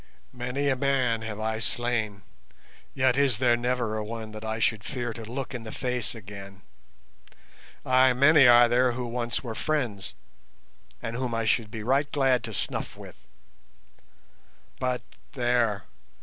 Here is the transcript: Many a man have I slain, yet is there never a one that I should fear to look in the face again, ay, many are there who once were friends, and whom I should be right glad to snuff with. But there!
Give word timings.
Many 0.33 0.67
a 0.67 0.75
man 0.75 1.21
have 1.21 1.39
I 1.39 1.59
slain, 1.59 2.23
yet 2.95 3.15
is 3.17 3.37
there 3.37 3.55
never 3.55 3.97
a 3.97 4.03
one 4.03 4.31
that 4.31 4.43
I 4.43 4.57
should 4.57 4.83
fear 4.83 5.13
to 5.13 5.23
look 5.23 5.53
in 5.53 5.61
the 5.61 5.71
face 5.71 6.15
again, 6.15 6.63
ay, 7.85 8.11
many 8.13 8.47
are 8.47 8.67
there 8.67 8.93
who 8.93 9.05
once 9.05 9.43
were 9.43 9.53
friends, 9.53 10.15
and 11.03 11.15
whom 11.15 11.35
I 11.35 11.45
should 11.45 11.69
be 11.69 11.83
right 11.83 12.11
glad 12.11 12.43
to 12.45 12.51
snuff 12.55 12.97
with. 12.97 13.27
But 14.79 15.03
there! 15.33 15.83